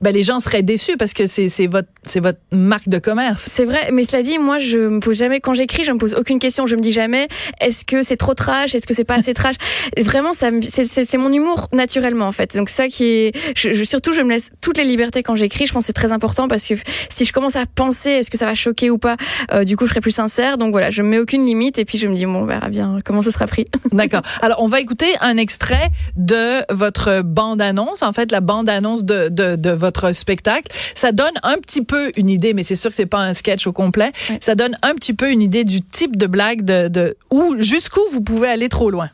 ben 0.02 0.12
les 0.12 0.22
gens 0.22 0.38
seraient 0.38 0.62
déçus 0.62 0.98
parce 0.98 1.14
que 1.14 1.26
c'est 1.26 1.66
votre 1.66 1.88
votre 2.20 2.38
marque 2.52 2.88
de 2.88 2.98
commerce. 2.98 3.48
C'est 3.50 3.64
vrai, 3.64 3.90
mais 3.92 4.04
cela 4.04 4.22
moi, 4.38 4.58
je 4.58 4.78
me 4.78 5.00
pose 5.00 5.16
jamais 5.18 5.40
quand 5.40 5.54
j'écris, 5.54 5.84
je 5.84 5.92
me 5.92 5.98
pose 5.98 6.14
aucune 6.14 6.38
question. 6.38 6.66
Je 6.66 6.76
me 6.76 6.80
dis 6.80 6.92
jamais 6.92 7.28
est-ce 7.60 7.84
que 7.84 8.02
c'est 8.02 8.16
trop 8.16 8.34
trash, 8.34 8.74
est-ce 8.74 8.86
que 8.86 8.94
c'est 8.94 9.04
pas 9.04 9.14
assez 9.14 9.34
trash? 9.34 9.56
Vraiment, 9.98 10.32
c'est 10.32 11.16
mon 11.16 11.32
humour 11.32 11.68
naturellement 11.72 12.26
en 12.26 12.32
fait. 12.32 12.56
Donc 12.56 12.68
ça 12.68 12.88
qui 12.88 13.04
est, 13.04 13.32
je, 13.56 13.84
surtout, 13.84 14.12
je 14.12 14.20
me 14.22 14.30
laisse 14.30 14.50
toutes 14.60 14.78
les 14.78 14.84
libertés 14.84 15.22
quand 15.22 15.36
j'écris. 15.36 15.66
Je 15.66 15.72
pense 15.72 15.86
c'est 15.86 15.92
très 15.92 16.12
important 16.12 16.48
parce 16.48 16.66
que 16.66 16.74
si 17.08 17.24
je 17.24 17.32
commence 17.32 17.56
à 17.56 17.64
penser 17.66 18.10
est-ce 18.10 18.30
que 18.30 18.38
ça 18.38 18.46
va 18.46 18.54
choquer 18.54 18.90
ou 18.90 18.98
pas, 18.98 19.16
euh, 19.52 19.64
du 19.64 19.76
coup, 19.76 19.86
je 19.86 19.90
serai 19.90 20.00
plus 20.00 20.10
sincère. 20.10 20.58
Donc 20.58 20.72
voilà, 20.72 20.90
je 20.90 21.02
me 21.02 21.08
mets 21.08 21.18
aucune 21.18 21.46
limite 21.46 21.78
et 21.78 21.84
puis 21.84 21.98
je 21.98 22.06
me 22.08 22.14
dis 22.14 22.26
bon, 22.26 22.42
on 22.42 22.46
verra 22.46 22.68
bien 22.68 22.98
comment 23.04 23.22
ce 23.22 23.30
sera 23.30 23.46
pris. 23.46 23.66
D'accord. 23.92 24.22
Alors 24.42 24.60
on 24.60 24.66
va 24.66 24.80
écouter 24.80 25.14
un 25.20 25.36
extrait 25.36 25.90
de 26.16 26.62
votre 26.72 27.22
bande 27.22 27.60
annonce, 27.60 28.02
en 28.02 28.12
fait 28.12 28.32
la 28.32 28.40
bande 28.40 28.68
annonce 28.68 29.04
de, 29.04 29.28
de, 29.28 29.56
de 29.56 29.70
votre 29.70 30.12
spectacle. 30.12 30.72
Ça 30.94 31.12
donne 31.12 31.34
un 31.42 31.56
petit 31.58 31.84
peu 31.84 32.10
une 32.16 32.28
idée, 32.28 32.54
mais 32.54 32.64
c'est 32.64 32.74
sûr 32.74 32.90
que 32.90 32.96
c'est 32.96 33.06
pas 33.06 33.20
un 33.20 33.34
sketch 33.34 33.66
au 33.66 33.72
complet. 33.72 34.12
Ça 34.40 34.54
donne 34.54 34.76
un 34.82 34.94
petit 34.94 35.14
peu 35.14 35.30
une 35.30 35.42
idée 35.42 35.64
du 35.64 35.82
type 35.82 36.16
de 36.16 36.26
blague 36.26 36.62
de, 36.62 36.88
de 36.88 37.16
où 37.30 37.56
jusqu'où 37.58 38.00
vous 38.12 38.20
pouvez 38.20 38.48
aller 38.48 38.68
trop 38.68 38.90
loin. 38.90 39.10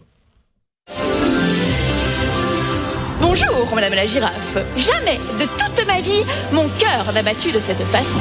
Bonjour, 3.20 3.74
Madame 3.74 3.94
la 3.94 4.06
girafe. 4.06 4.58
Jamais 4.76 5.18
de 5.38 5.44
toute 5.44 5.86
ma 5.86 6.00
vie, 6.00 6.24
mon 6.52 6.68
cœur 6.78 7.12
n'a 7.12 7.22
battu 7.22 7.52
de 7.52 7.60
cette 7.60 7.82
façon. 7.84 8.18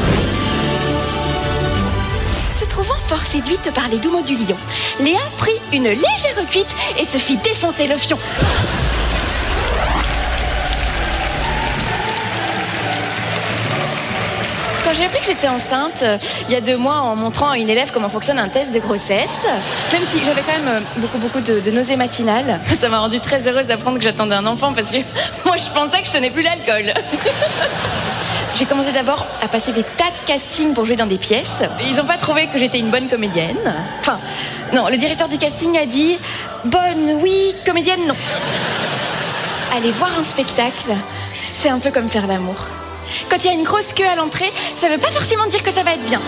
Se 2.59 2.65
trouvant 2.65 2.99
fort 3.07 3.25
séduite 3.25 3.71
par 3.73 3.87
les 3.89 3.97
doux 3.97 4.11
mots 4.11 4.21
du 4.21 4.35
lion, 4.35 4.57
Léa 4.99 5.21
prit 5.37 5.59
une 5.73 5.87
légère 5.87 6.45
cuite 6.49 6.75
et 6.99 7.05
se 7.05 7.17
fit 7.17 7.37
défoncer 7.37 7.87
le 7.87 7.95
fion. 7.95 8.17
J'ai 14.95 15.05
appris 15.05 15.19
que 15.19 15.25
j'étais 15.25 15.47
enceinte, 15.47 16.01
euh, 16.01 16.17
il 16.47 16.53
y 16.53 16.57
a 16.57 16.61
deux 16.61 16.75
mois, 16.75 16.95
en 16.95 17.15
montrant 17.15 17.51
à 17.51 17.57
une 17.57 17.69
élève 17.69 17.91
comment 17.93 18.09
fonctionne 18.09 18.39
un 18.39 18.47
test 18.47 18.73
de 18.73 18.79
grossesse, 18.79 19.45
même 19.91 20.01
si 20.07 20.23
j'avais 20.23 20.41
quand 20.41 20.57
même 20.63 20.67
euh, 20.67 20.79
beaucoup, 20.97 21.19
beaucoup 21.19 21.41
de, 21.41 21.69
nausées 21.69 21.95
matinales, 21.95 22.59
ça 22.73 22.89
m'a 22.89 22.99
rendue 22.99 23.19
très 23.19 23.47
heureuse 23.47 23.67
d'apprendre 23.67 23.99
que 23.99 24.03
j'attendais 24.03 24.33
un 24.33 24.47
enfant 24.47 24.73
parce 24.73 24.91
que 24.91 24.97
moi, 25.45 25.57
je 25.57 25.69
pensais 25.69 26.01
que 26.01 26.07
je 26.07 26.11
tenais 26.13 26.31
plus 26.31 26.41
l'alcool. 26.41 26.91
J'ai 28.55 28.65
commencé 28.65 28.91
d'abord 28.91 29.27
à 29.43 29.47
passer 29.47 29.71
des 29.71 29.83
tas 29.83 30.05
de 30.05 30.25
castings 30.25 30.73
pour 30.73 30.85
jouer 30.85 30.95
dans 30.95 31.05
des 31.05 31.19
pièces. 31.19 31.61
Ils 31.81 31.95
n'ont 31.95 32.05
pas 32.05 32.17
trouvé 32.17 32.47
que 32.47 32.57
j'étais 32.57 32.79
une 32.79 32.89
bonne 32.89 33.07
comédienne. 33.07 33.75
Enfin, 33.99 34.19
non, 34.73 34.87
le 34.89 34.97
directeur 34.97 35.29
du 35.29 35.37
casting 35.37 35.77
a 35.77 35.85
dit 35.85 36.17
bonne, 36.65 37.19
oui, 37.21 37.53
comédienne, 37.63 38.01
non. 38.07 38.15
Aller 39.77 39.91
voir 39.91 40.09
un 40.19 40.23
spectacle, 40.23 40.91
c'est 41.53 41.69
un 41.69 41.77
peu 41.77 41.91
comme 41.91 42.09
faire 42.09 42.25
l'amour. 42.25 42.65
Quand 43.29 43.37
il 43.43 43.47
y 43.47 43.49
a 43.49 43.53
une 43.53 43.63
grosse 43.63 43.93
queue 43.93 44.07
à 44.07 44.15
l'entrée, 44.15 44.51
ça 44.75 44.89
veut 44.89 44.97
pas 44.97 45.11
forcément 45.11 45.47
dire 45.47 45.63
que 45.63 45.71
ça 45.71 45.83
va 45.83 45.93
être 45.93 46.03
bien. 46.03 46.21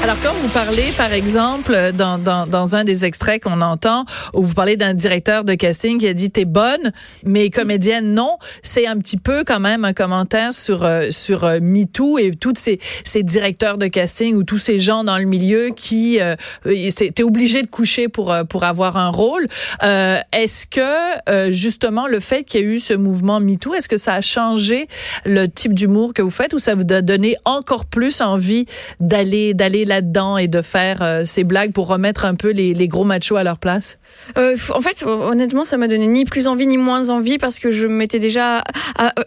Alors, 0.00 0.16
quand 0.22 0.32
vous 0.34 0.48
parlez, 0.48 0.92
par 0.96 1.12
exemple, 1.12 1.90
dans, 1.92 2.18
dans, 2.18 2.46
dans 2.46 2.76
un 2.76 2.84
des 2.84 3.04
extraits 3.04 3.42
qu'on 3.42 3.60
entend, 3.60 4.04
où 4.32 4.42
vous 4.42 4.54
parlez 4.54 4.76
d'un 4.76 4.94
directeur 4.94 5.42
de 5.42 5.54
casting 5.54 5.98
qui 5.98 6.06
a 6.06 6.14
dit 6.14 6.30
t'es 6.30 6.44
bonne, 6.44 6.92
mais 7.26 7.50
comédienne 7.50 8.14
non, 8.14 8.38
c'est 8.62 8.86
un 8.86 8.96
petit 8.96 9.16
peu 9.16 9.42
quand 9.44 9.58
même 9.58 9.84
un 9.84 9.92
commentaire 9.92 10.52
sur 10.52 10.84
euh, 10.84 11.08
sur 11.10 11.42
euh, 11.44 11.58
MeToo 11.60 12.18
et 12.18 12.30
tous 12.30 12.54
ces, 12.56 12.78
ces 13.04 13.24
directeurs 13.24 13.76
de 13.76 13.88
casting 13.88 14.36
ou 14.36 14.44
tous 14.44 14.58
ces 14.58 14.78
gens 14.78 15.02
dans 15.02 15.18
le 15.18 15.24
milieu 15.24 15.70
qui 15.74 16.20
euh, 16.20 16.36
t'es 16.64 17.22
obligé 17.24 17.62
de 17.62 17.66
coucher 17.66 18.08
pour 18.08 18.32
euh, 18.32 18.44
pour 18.44 18.62
avoir 18.64 18.96
un 18.96 19.10
rôle. 19.10 19.48
Euh, 19.82 20.18
est-ce 20.32 20.66
que 20.66 21.50
justement 21.52 22.06
le 22.06 22.20
fait 22.20 22.44
qu'il 22.44 22.60
y 22.60 22.62
ait 22.62 22.66
eu 22.66 22.78
ce 22.78 22.94
mouvement 22.94 23.40
MeToo, 23.40 23.74
est-ce 23.74 23.88
que 23.88 23.98
ça 23.98 24.14
a 24.14 24.20
changé 24.20 24.86
le 25.24 25.46
type 25.46 25.74
d'humour 25.74 26.14
que 26.14 26.22
vous 26.22 26.30
faites 26.30 26.54
ou 26.54 26.58
ça 26.58 26.76
vous 26.76 26.84
a 26.90 27.02
donné 27.02 27.36
encore 27.44 27.84
plus 27.84 28.20
envie 28.20 28.66
d'aller 29.00 29.54
d'aller 29.54 29.84
là-dedans 29.88 30.38
et 30.38 30.48
de 30.48 30.62
faire 30.62 31.02
euh, 31.02 31.22
ces 31.24 31.44
blagues 31.44 31.72
pour 31.72 31.88
remettre 31.88 32.24
un 32.24 32.34
peu 32.34 32.50
les, 32.50 32.74
les 32.74 32.88
gros 32.88 33.04
machos 33.04 33.36
à 33.36 33.42
leur 33.42 33.58
place? 33.58 33.98
Euh, 34.36 34.56
En 34.70 34.80
fait, 34.80 35.04
honnêtement, 35.04 35.64
ça 35.64 35.76
m'a 35.76 35.88
donné 35.88 36.06
ni 36.06 36.24
plus 36.24 36.46
envie 36.46 36.66
ni 36.66 36.76
moins 36.76 37.10
envie 37.10 37.38
parce 37.38 37.58
que 37.58 37.70
je 37.70 37.86
m'étais 37.86 38.18
déjà 38.18 38.62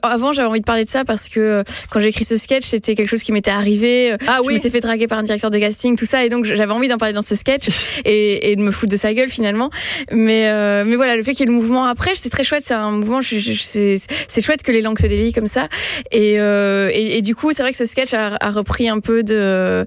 avant 0.02 0.32
j'avais 0.32 0.48
envie 0.48 0.60
de 0.60 0.66
parler 0.66 0.86
de 0.86 0.90
ça 0.90 1.04
parce 1.06 1.30
que 1.30 1.64
quand 1.90 2.00
j'ai 2.00 2.10
écrit 2.10 2.26
ce 2.26 2.38
sketch, 2.38 2.64
c'était 2.64 2.96
quelque 2.96 3.10
chose 3.10 3.24
qui 3.24 3.32
m'était 3.32 3.52
arrivé. 3.52 4.16
Ah 4.28 4.40
je 4.44 4.50
m'étais 4.52 4.70
fait 4.70 4.80
draguer 4.80 5.08
par 5.08 5.20
un 5.20 5.24
directeur 5.24 5.52
de 5.52 5.58
casting, 5.58 5.96
tout 5.98 6.06
ça, 6.06 6.24
et 6.24 6.30
donc 6.30 6.46
j'avais 6.46 6.72
envie 6.72 6.88
d'en 6.88 6.98
parler 6.98 7.14
dans 7.14 7.22
ce 7.22 7.36
sketch 7.36 7.68
et, 8.06 8.52
et, 8.52 8.56
de 8.56 8.62
me 8.62 8.72
foutre 8.72 8.92
de 8.92 8.98
sa 8.98 9.14
gueule 9.14 9.30
finalement. 9.30 9.70
Mais 10.12 10.50
euh, 10.50 10.84
mais 10.86 10.96
voilà, 10.96 11.16
le 11.16 11.24
fait 11.24 11.32
qu'il 11.32 11.42
y 11.42 11.44
ait 11.44 11.52
le 11.52 11.58
mouvement 11.58 11.86
après, 11.86 12.12
c'est 12.16 12.30
très 12.30 12.44
chouette. 12.44 12.64
C'est 12.64 12.74
un 12.74 12.92
mouvement, 12.92 13.22
c'est 13.22 14.42
chouette 14.42 14.64
que 14.64 14.72
les 14.72 14.82
langues 14.82 15.00
se 15.00 15.08
délient 15.08 15.34
comme 15.34 15.48
ça. 15.48 15.68
Et, 16.12 16.40
euh, 16.40 16.90
et, 16.94 17.18
et, 17.18 17.22
du 17.22 17.36
coup, 17.36 17.52
c'est 17.52 17.64
vrai 17.64 17.72
que 17.72 17.78
ce 17.78 17.86
sketch 17.86 18.14
a, 18.14 18.38
a 18.40 18.52
repris 18.52 18.90
un 18.90 19.00
peu 19.00 19.24
de 19.24 19.86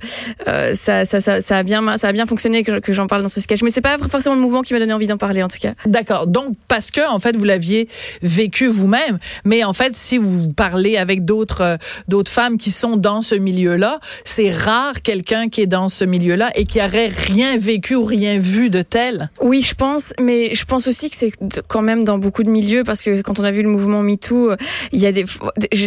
euh, 0.49 0.64
ça, 0.75 1.05
ça, 1.05 1.21
ça, 1.21 1.41
ça, 1.41 1.59
a 1.59 1.63
bien, 1.63 1.97
ça 1.97 2.09
a 2.09 2.13
bien 2.13 2.27
fonctionné 2.27 2.65
que, 2.65 2.93
j'en 2.93 3.07
parle 3.07 3.23
dans 3.23 3.29
ce 3.29 3.41
sketch. 3.41 3.63
Mais 3.63 3.71
c'est 3.71 3.81
pas 3.81 3.99
forcément 3.99 4.35
le 4.35 4.41
mouvement 4.41 4.63
qui 4.63 4.73
m'a 4.73 4.79
donné 4.79 4.93
envie 4.93 5.07
d'en 5.07 5.19
parler, 5.19 5.43
en 5.43 5.49
tout 5.49 5.59
cas. 5.61 5.75
D'accord. 5.87 6.27
Donc, 6.27 6.55
parce 6.69 6.91
que, 6.91 7.07
en 7.09 7.19
fait, 7.19 7.37
vous 7.37 7.45
l'aviez 7.45 7.89
vécu 8.23 8.67
vous-même. 8.67 9.19
Mais 9.45 9.65
en 9.65 9.73
fait, 9.73 9.95
si 9.95 10.19
vous 10.19 10.53
parlez 10.53 10.97
avec 10.97 11.25
d'autres, 11.25 11.61
euh, 11.61 11.77
d'autres 12.09 12.31
femmes 12.31 12.59
qui 12.59 12.71
sont 12.71 12.97
dans 12.97 13.23
ce 13.23 13.35
milieu-là, 13.35 14.01
c'est 14.25 14.51
rare 14.51 15.03
quelqu'un 15.03 15.49
qui 15.49 15.61
est 15.61 15.67
dans 15.67 15.89
ce 15.89 16.05
milieu-là 16.05 16.51
et 16.55 16.65
qui 16.65 16.81
aurait 16.81 17.09
rien 17.09 17.57
vécu 17.59 17.95
ou 17.95 18.05
rien 18.05 18.39
vu 18.39 18.71
de 18.71 18.83
tel. 18.83 19.31
Oui, 19.41 19.63
je 19.63 19.75
pense, 19.75 20.13
mais 20.21 20.55
je 20.55 20.65
pense 20.65 20.87
aussi 20.87 21.11
que 21.11 21.17
c'est 21.17 21.33
quand 21.69 21.83
même 21.83 22.05
dans 22.05 22.19
beaucoup 22.19 22.43
de 22.43 22.51
milieux 22.51 22.85
parce 22.85 23.03
que 23.03 23.21
quand 23.23 23.39
on 23.41 23.45
a 23.45 23.51
vu 23.51 23.63
le 23.63 23.69
mouvement 23.69 24.03
MeToo, 24.03 24.51
euh, 24.51 24.57
il 24.93 25.01
y 25.01 25.07
a 25.07 25.13
des, 25.13 25.25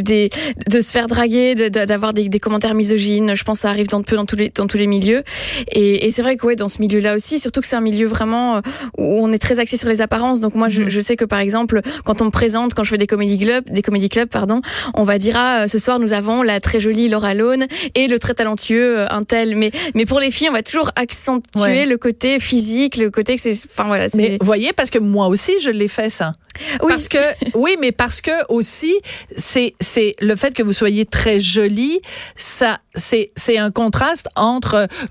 des 0.02 0.30
de 0.70 0.82
se 0.82 0.92
faire 0.92 1.08
draguer, 1.08 1.56
d'avoir 1.56 2.14
des, 2.14 2.30
des, 2.30 2.40
commentaires 2.40 2.74
misogynes. 2.74 3.36
Je 3.36 3.44
pense 3.44 3.60
que 3.60 3.62
ça 3.64 3.70
arrive 3.70 3.88
dans 3.88 4.02
peu 4.02 4.16
dans 4.16 4.26
tous 4.26 4.36
les 4.36 4.50
dans 4.50 4.67
tous 4.68 4.78
les 4.78 4.88
milieux. 4.88 5.24
Et, 5.72 6.06
et 6.06 6.12
c'est 6.12 6.22
vrai 6.22 6.38
que 6.38 6.46
ouais, 6.46 6.56
dans 6.56 6.68
ce 6.68 6.80
milieu-là 6.80 7.16
aussi, 7.16 7.40
surtout 7.40 7.62
que 7.62 7.68
c'est 7.68 7.76
un 7.76 7.82
milieu 7.82 8.08
vraiment 8.08 8.58
euh, 8.58 8.62
où 8.98 9.24
on 9.24 9.32
est 9.32 9.40
très 9.40 9.60
axé 9.60 9.78
sur 9.78 9.90
les 9.90 10.02
apparences. 10.02 10.40
Donc 10.40 10.56
moi, 10.56 10.70
je, 10.70 10.84
mhm. 10.84 10.90
je, 10.90 11.00
sais 11.00 11.16
que 11.16 11.26
par 11.26 11.40
exemple, 11.40 11.82
quand 12.06 12.22
on 12.22 12.26
me 12.26 12.32
présente, 12.32 12.74
quand 12.74 12.84
je 12.84 12.90
fais 12.92 12.98
des 12.98 13.08
comédie 13.08 13.38
clubs, 13.38 13.70
des 13.70 13.82
comédie 13.82 14.10
clubs, 14.10 14.30
pardon, 14.30 14.62
on 14.94 15.04
va 15.04 15.18
dire 15.18 15.36
ah, 15.38 15.68
ce 15.68 15.80
soir 15.80 16.00
nous 16.00 16.14
avons 16.14 16.44
la 16.44 16.60
très 16.60 16.80
jolie 16.80 17.10
Laura 17.10 17.34
Lone 17.34 17.66
et 17.96 18.08
le 18.08 18.20
très 18.20 18.34
talentueux 18.34 19.00
euh, 19.00 19.08
un 19.10 19.24
tel. 19.24 19.56
Mais 19.56 19.72
mais 19.96 20.06
pour 20.06 20.20
les 20.20 20.32
filles, 20.32 20.50
on 20.50 20.54
va 20.54 20.64
toujours 20.64 20.92
accentuer 20.96 21.86
le 21.86 21.98
côté 21.98 22.40
physique, 22.40 22.98
le 22.98 23.10
côté 23.10 23.36
que 23.36 23.42
c'est, 23.42 23.54
enfin 23.70 23.86
voilà. 23.86 24.08
Mais 24.14 24.38
voyez, 24.42 24.74
parce 24.74 24.90
que 24.90 25.00
moi 25.00 25.28
aussi, 25.28 25.54
je 25.62 25.70
l'ai 25.70 25.88
fait 25.88 26.10
ça. 26.10 26.34
Oui. 26.82 26.88
Parce 26.90 27.08
que 27.08 27.18
oui, 27.56 27.78
mais 27.80 27.92
parce 27.92 28.22
que 28.22 28.32
aussi 28.50 28.94
c'est 29.36 29.76
c'est 29.80 30.14
le 30.20 30.36
fait 30.36 30.54
que 30.54 30.64
vous 30.64 30.74
soyez 30.74 31.06
très 31.06 31.40
jolie, 31.40 32.00
ça 32.36 32.80
c'est 32.96 33.32
c'est 33.36 33.58
un 33.58 33.72
contraste 33.72 34.28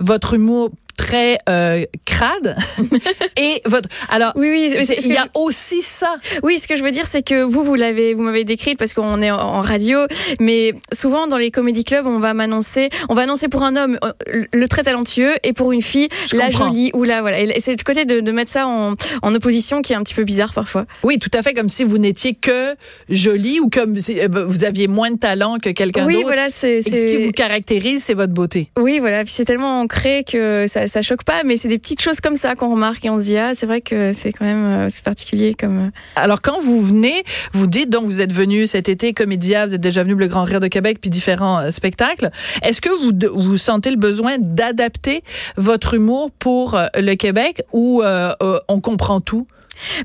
votre 0.00 0.35
humour 0.35 0.71
très 0.97 1.38
euh, 1.49 1.85
crade. 2.05 2.57
Et 3.37 3.61
votre 3.67 3.88
alors 4.09 4.33
oui 4.37 4.49
oui 4.50 4.73
il 5.05 5.12
y 5.12 5.17
a 5.17 5.26
aussi 5.35 5.83
ça. 5.83 6.17
Oui 6.43 6.59
ce 6.59 6.67
que 6.69 6.76
je 6.76 6.83
veux 6.83 6.91
dire 6.91 7.07
c'est 7.07 7.23
que 7.23 7.43
vous 7.43 7.62
vous 7.62 7.75
l'avez 7.75 8.15
vous 8.15 8.23
m'avez 8.23 8.45
décrite 8.45 8.79
parce 8.79 8.95
qu'on 8.95 9.21
est 9.23 9.31
en 9.31 9.61
radio 9.61 9.99
mais 10.41 10.73
souvent 10.93 11.26
dans 11.26 11.37
les 11.37 11.50
comédie 11.50 11.85
clubs 11.85 12.07
on 12.07 12.19
va 12.19 12.35
m'annoncer 12.35 12.91
on 13.09 13.15
va 13.15 13.23
annoncer 13.23 13.49
pour 13.49 13.62
un 13.62 13.76
homme 13.76 13.99
euh, 14.05 14.45
le 14.53 14.69
très 14.69 14.83
talentueux 14.83 15.35
et 15.43 15.53
pour 15.53 15.73
une 15.73 15.83
fille 15.83 16.09
la 16.33 16.50
jolie 16.50 16.91
ou 16.95 17.05
la 17.05 17.21
voilà. 17.21 17.41
Et 17.41 17.61
c'est 17.61 17.73
le 17.73 17.85
côté 17.85 18.05
de, 18.05 18.21
de 18.21 18.33
mettre 18.33 18.50
ça 18.50 18.67
en, 18.67 18.95
en 19.23 19.35
opposition 19.35 19.83
qui 19.83 19.93
est 19.93 19.97
un 19.97 20.03
petit 20.03 20.15
peu 20.15 20.25
bizarre 20.25 20.53
parfois. 20.55 20.87
Oui 21.03 21.19
tout 21.19 21.31
à 21.35 21.43
fait 21.43 21.55
comme 21.55 21.69
si 21.69 21.85
vous 21.85 21.99
n'étiez 21.99 22.35
que 22.35 22.75
jolie 23.09 23.61
ou 23.61 23.69
comme 23.69 23.99
si 24.00 24.21
euh, 24.21 24.29
vous 24.47 24.65
aviez 24.65 24.88
moins 24.88 25.11
de 25.11 25.19
talent 25.19 25.59
que 25.59 25.71
quelqu'un 25.71 26.05
d'autre. 26.05 26.17
oui 26.17 26.23
voilà 26.25 26.49
c'est 26.50 26.83
ce 26.83 26.91
qui 26.91 27.25
vous 27.26 27.33
caractérise 27.33 28.03
c'est 28.05 28.15
votre 28.15 28.33
beauté. 28.33 28.71
Oui 28.79 28.99
voilà 28.99 29.25
c'est 29.26 29.45
tellement 29.45 29.81
ancré 29.81 30.25
que 30.25 30.67
ça 30.67 30.86
ça, 30.87 31.02
choque 31.02 31.25
pas, 31.25 31.43
mais 31.45 31.57
c'est 31.57 31.69
des 31.69 31.78
petites 31.78 32.00
choses 32.00 32.21
comme 32.21 32.37
ça 32.37 32.55
qu'on 32.55 32.71
remarque 32.71 33.05
et 33.05 33.11
on 33.11 33.19
se 33.19 33.25
dit 33.25 33.37
ah 33.37 33.55
c'est 33.55 33.66
vrai 33.66 33.81
que 33.81 34.12
c'est 34.12 34.33
quand 34.33 34.45
même 34.45 34.64
euh, 34.64 34.87
c'est 34.90 35.05
particulier 35.05 35.55
comme. 35.55 35.78
Euh. 35.78 35.90
Alors 36.16 36.43
quand 36.43 36.59
vous 36.61 36.81
venez, 36.81 37.23
vous 37.52 37.66
dites 37.66 37.90
donc 37.90 38.05
vous 38.07 38.21
êtes 38.21 38.33
venu 38.33 38.66
cet 38.66 38.88
été 38.88 39.12
Comédia, 39.12 39.66
vous 39.66 39.75
êtes 39.75 39.81
déjà 39.81 40.02
venu 40.02 40.14
le 40.14 40.26
Grand 40.26 40.45
Rire 40.45 40.61
de 40.61 40.69
Québec 40.69 40.99
puis 41.00 41.11
différents 41.11 41.59
euh, 41.61 41.71
spectacles. 41.71 42.31
Est-ce 42.62 42.81
que 42.81 42.90
vous 42.90 43.12
vous 43.43 43.57
sentez 43.57 43.90
le 43.90 43.97
besoin 43.97 44.37
d'adapter 44.38 45.23
votre 45.57 45.95
humour 45.95 46.31
pour 46.31 46.78
le 46.95 47.14
Québec 47.14 47.62
ou 47.73 48.02
on 48.02 48.81
comprend 48.81 49.21
tout? 49.21 49.47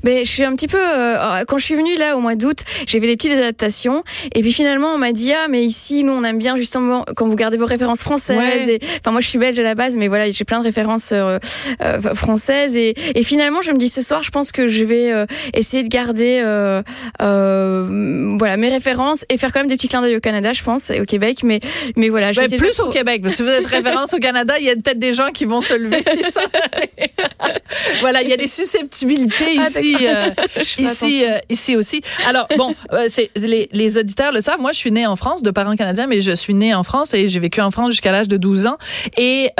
Mais 0.04 0.24
je 0.24 0.30
suis 0.30 0.44
un 0.44 0.54
petit 0.54 0.68
peu 0.68 0.78
euh, 0.80 1.44
quand 1.46 1.58
je 1.58 1.64
suis 1.64 1.74
venue 1.74 1.96
là 1.96 2.16
au 2.16 2.20
mois 2.20 2.34
d'août, 2.34 2.58
j'ai 2.86 3.00
fait 3.00 3.06
des 3.06 3.16
petites 3.16 3.32
adaptations. 3.32 4.02
Et 4.34 4.42
puis 4.42 4.52
finalement 4.52 4.88
on 4.94 4.98
m'a 4.98 5.12
dit 5.12 5.32
ah 5.32 5.46
mais 5.48 5.64
ici 5.64 6.04
nous 6.04 6.12
on 6.12 6.24
aime 6.24 6.38
bien 6.38 6.56
justement 6.56 7.04
quand 7.16 7.26
vous 7.26 7.36
gardez 7.36 7.56
vos 7.56 7.66
références 7.66 8.02
françaises 8.02 8.68
et 8.68 8.80
enfin 9.00 9.10
moi 9.10 9.20
je 9.20 9.28
suis 9.28 9.38
belge 9.38 9.58
à 9.58 9.62
la 9.62 9.74
base 9.74 9.96
mais 9.96 10.08
voilà 10.08 10.30
j'ai 10.30 10.44
plein 10.44 10.58
de 10.58 10.64
références 10.64 11.10
euh, 11.12 11.38
euh, 11.80 12.00
françaises. 12.14 12.76
Et, 12.76 12.94
et 13.14 13.22
finalement 13.22 13.60
je 13.62 13.72
me 13.72 13.78
dis 13.78 13.88
ce 13.88 14.02
soir 14.02 14.22
je 14.22 14.30
pense 14.30 14.52
que 14.52 14.66
je 14.66 14.84
vais 14.84 15.12
essayer 15.54 15.82
de 15.82 15.88
garder 15.88 16.42
voilà 17.18 18.56
mes 18.56 18.68
références 18.68 19.24
et 19.28 19.36
faire 19.36 19.52
quand 19.52 19.60
même 19.60 19.68
des 19.68 19.76
petits 19.76 19.88
clins 19.88 20.02
d'œil 20.02 20.16
au 20.16 20.20
Canada 20.20 20.52
je 20.52 20.62
pense 20.62 20.90
et 20.90 21.00
au 21.00 21.04
Québec. 21.04 21.40
Mais 21.44 21.60
mais 21.96 22.08
voilà 22.08 22.32
ben, 22.32 22.48
plus 22.56 22.80
au 22.80 22.88
Québec 22.88 23.22
parce 23.22 23.34
que 23.34 23.36
si 23.36 23.42
vous 23.42 23.48
êtes 23.48 23.66
référence 23.66 24.14
au 24.14 24.18
Canada 24.18 24.54
il 24.58 24.66
y 24.66 24.70
a 24.70 24.74
peut-être 24.74 24.98
des 24.98 25.14
gens 25.14 25.30
qui 25.32 25.44
vont 25.44 25.60
se 25.60 25.74
lever. 25.74 26.02
Voilà 28.00 28.22
il 28.22 28.28
y 28.28 28.32
a 28.32 28.36
des 28.36 28.46
susceptibilités 28.46 29.58
ici, 29.68 29.96
euh, 30.02 30.30
ici, 30.78 31.24
euh, 31.26 31.38
ici 31.48 31.76
aussi. 31.76 32.00
Alors 32.28 32.48
bon, 32.56 32.74
euh, 32.92 33.06
c'est 33.08 33.30
les, 33.36 33.68
les, 33.72 33.98
auditeurs 33.98 34.32
le 34.32 34.40
savent. 34.40 34.60
Moi, 34.60 34.72
je 34.72 34.78
suis 34.78 34.90
née 34.90 35.06
en 35.06 35.16
France, 35.16 35.42
de 35.42 35.50
parents 35.50 35.76
canadiens, 35.76 36.06
mais 36.06 36.20
je 36.20 36.32
suis 36.32 36.54
née 36.54 36.74
en 36.74 36.82
France 36.82 37.14
et 37.14 37.28
j'ai 37.28 37.38
vécu 37.38 37.60
en 37.60 37.70
France 37.70 37.90
jusqu'à 37.90 38.12
l'âge 38.12 38.28
de 38.28 38.36
12 38.36 38.66
ans. 38.66 38.76
Et 39.16 39.50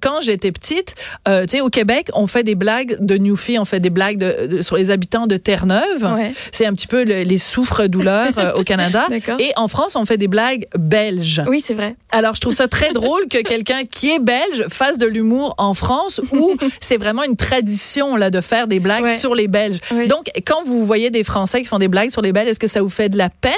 quand 0.00 0.20
j'étais 0.22 0.52
petite, 0.52 0.94
tu 1.26 1.32
sais, 1.48 1.60
au 1.60 1.68
Québec, 1.68 2.08
on 2.14 2.26
fait 2.26 2.42
des 2.42 2.54
blagues 2.54 2.96
de 3.00 3.16
Newfie, 3.16 3.58
on 3.58 3.64
fait 3.64 3.80
des 3.80 3.90
blagues 3.90 4.18
de, 4.18 4.62
sur 4.62 4.76
les 4.76 4.90
habitants 4.90 5.26
de 5.26 5.36
Terre-Neuve. 5.36 6.04
Ouais. 6.14 6.32
C'est 6.52 6.66
un 6.66 6.72
petit 6.72 6.86
peu 6.86 7.02
les 7.02 7.38
souffres-douleurs 7.38 8.56
au 8.56 8.64
Canada. 8.64 9.06
Et 9.38 9.52
en 9.56 9.68
France, 9.68 9.96
on 9.96 10.04
fait 10.04 10.18
des 10.18 10.28
blagues 10.28 10.66
belges. 10.78 11.42
Oui, 11.46 11.60
c'est 11.60 11.74
vrai. 11.74 11.96
Alors, 12.10 12.34
je 12.34 12.40
trouve 12.40 12.54
ça 12.54 12.68
très 12.68 12.92
drôle 12.92 13.28
que 13.28 13.42
quelqu'un 13.42 13.84
qui 13.84 14.10
est 14.10 14.18
belge 14.18 14.66
fasse 14.68 14.98
de 14.98 15.06
l'humour 15.06 15.54
en 15.58 15.74
France 15.74 16.20
où 16.32 16.56
c'est 16.80 16.96
vraiment 16.96 17.22
une 17.22 17.36
tradition 17.36 18.16
là 18.16 18.30
de 18.30 18.40
faire 18.40 18.66
des 18.66 18.80
blagues 18.80 19.10
sur 19.10 19.34
les 19.34 19.45
Belges. 19.48 19.78
Donc, 20.08 20.30
quand 20.46 20.62
vous 20.64 20.84
voyez 20.84 21.10
des 21.10 21.24
Français 21.24 21.62
qui 21.62 21.66
font 21.66 21.78
des 21.78 21.88
blagues 21.88 22.10
sur 22.10 22.22
les 22.22 22.32
Belges, 22.32 22.50
est-ce 22.50 22.58
que 22.58 22.66
ça 22.66 22.82
vous 22.82 22.88
fait 22.88 23.08
de 23.08 23.18
la 23.18 23.30
peine? 23.30 23.52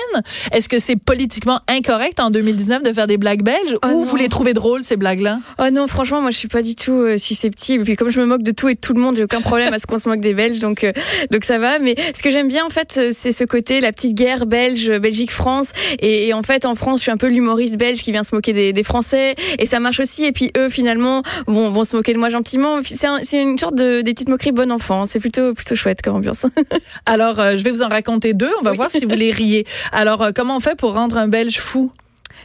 Est-ce 0.52 0.68
que 0.68 0.78
c'est 0.78 0.96
politiquement 0.96 1.60
incorrect 1.68 2.20
en 2.20 2.30
2019 2.30 2.82
de 2.82 2.92
faire 2.92 3.06
des 3.06 3.18
blagues 3.18 3.42
belges? 3.42 3.76
Oh 3.84 3.88
ou 3.88 4.04
vous 4.04 4.16
les 4.16 4.28
trouvez 4.28 4.54
drôles, 4.54 4.82
ces 4.82 4.96
blagues-là? 4.96 5.40
Oh 5.58 5.70
non, 5.72 5.86
franchement, 5.86 6.20
moi, 6.20 6.30
je 6.30 6.36
suis 6.36 6.48
pas 6.48 6.62
du 6.62 6.74
tout 6.74 6.92
euh, 6.92 7.18
susceptible. 7.18 7.84
Puis, 7.84 7.96
comme 7.96 8.10
je 8.10 8.20
me 8.20 8.26
moque 8.26 8.42
de 8.42 8.52
tout 8.52 8.68
et 8.68 8.74
de 8.74 8.80
tout 8.80 8.94
le 8.94 9.00
monde, 9.00 9.16
j'ai 9.16 9.24
aucun 9.24 9.40
problème 9.40 9.72
à 9.72 9.78
ce 9.78 9.86
qu'on 9.86 9.98
se 9.98 10.08
moque 10.08 10.20
des 10.20 10.34
Belges. 10.34 10.58
Donc, 10.58 10.84
euh, 10.84 10.92
donc 11.30 11.44
ça 11.44 11.58
va. 11.58 11.78
Mais 11.78 11.94
ce 12.14 12.22
que 12.22 12.30
j'aime 12.30 12.48
bien, 12.48 12.64
en 12.64 12.70
fait, 12.70 12.96
euh, 12.98 13.10
c'est 13.12 13.32
ce 13.32 13.44
côté, 13.44 13.80
la 13.80 13.92
petite 13.92 14.14
guerre 14.14 14.46
belge, 14.46 14.90
Belgique-France. 14.90 15.72
Et, 16.00 16.32
en 16.32 16.42
fait, 16.42 16.64
en 16.66 16.74
France, 16.74 16.98
je 16.98 17.02
suis 17.02 17.12
un 17.12 17.16
peu 17.16 17.28
l'humoriste 17.28 17.76
belge 17.76 18.02
qui 18.02 18.12
vient 18.12 18.22
se 18.22 18.34
moquer 18.34 18.52
des, 18.52 18.72
des, 18.72 18.82
Français. 18.82 19.34
Et 19.58 19.66
ça 19.66 19.80
marche 19.80 20.00
aussi. 20.00 20.24
Et 20.24 20.32
puis, 20.32 20.50
eux, 20.56 20.68
finalement, 20.68 21.22
vont, 21.46 21.70
vont 21.70 21.84
se 21.84 21.96
moquer 21.96 22.12
de 22.12 22.18
moi 22.18 22.30
gentiment. 22.30 22.80
C'est 22.82 23.40
une 23.40 23.58
sorte 23.58 23.74
de, 23.74 24.00
des 24.00 24.12
petites 24.12 24.28
moqueries 24.28 24.52
bon 24.52 24.70
enfant. 24.72 25.04
C'est 25.06 25.20
plutôt, 25.20 25.52
plutôt 25.52 25.74
chouette 25.78 26.02
comme 26.02 26.16
ambiance. 26.16 26.46
Alors, 27.06 27.40
euh, 27.40 27.56
je 27.56 27.64
vais 27.64 27.70
vous 27.70 27.82
en 27.82 27.88
raconter 27.88 28.34
deux. 28.34 28.50
On 28.60 28.62
va 28.62 28.72
voir 28.72 28.90
si 28.90 29.04
vous 29.04 29.14
les 29.14 29.30
riez. 29.30 29.66
Alors, 29.92 30.22
euh, 30.22 30.30
comment 30.34 30.56
on 30.56 30.60
fait 30.60 30.76
pour 30.76 30.94
rendre 30.94 31.16
un 31.16 31.28
Belge 31.28 31.58
fou? 31.58 31.90